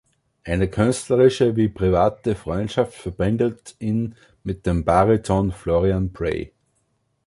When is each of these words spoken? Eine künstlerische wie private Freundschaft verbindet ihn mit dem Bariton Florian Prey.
Eine 0.43 0.67
künstlerische 0.67 1.55
wie 1.55 1.69
private 1.69 2.33
Freundschaft 2.33 2.95
verbindet 2.95 3.75
ihn 3.77 4.15
mit 4.43 4.65
dem 4.65 4.83
Bariton 4.83 5.51
Florian 5.51 6.11
Prey. 6.11 6.51